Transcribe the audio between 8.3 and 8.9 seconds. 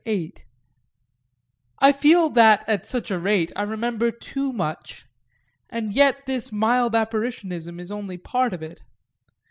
of it.